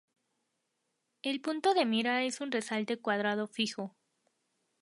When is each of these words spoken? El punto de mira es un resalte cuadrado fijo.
El 1.21 1.41
punto 1.41 1.75
de 1.75 1.85
mira 1.85 2.23
es 2.23 2.41
un 2.41 2.49
resalte 2.51 2.97
cuadrado 2.99 3.45
fijo. 3.45 3.95